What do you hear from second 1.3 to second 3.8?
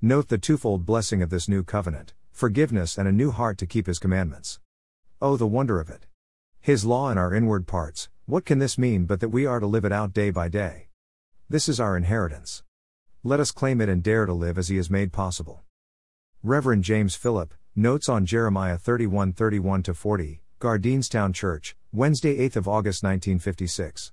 this new covenant forgiveness and a new heart to